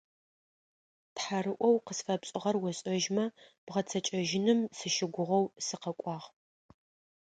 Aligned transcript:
Тхьэрыӏоу 1.15 1.75
къысфэпшӏыгъэр 1.85 2.55
ошӏэжьымэ, 2.67 3.25
бгъэцэкӏэжьыным 3.65 4.59
сыщыгугъэу 4.77 5.45
сыкъэкӏуагъ. 5.65 6.27